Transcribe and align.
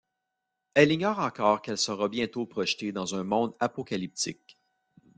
Elle 0.73 0.91
ignore 0.91 1.19
encore 1.19 1.61
qu'elle 1.61 1.77
sera 1.77 2.09
bientôt 2.09 2.47
projetée 2.47 2.91
dans 2.91 3.13
un 3.13 3.23
monde 3.23 3.53
apocalyptique. 3.59 4.57